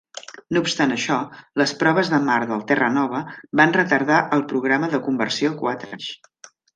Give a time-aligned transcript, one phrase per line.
[0.55, 1.17] No obstant això,
[1.61, 3.21] les proves de mar del "Terra Nova"
[3.61, 6.09] van retardar el programa de conversió quatre anys.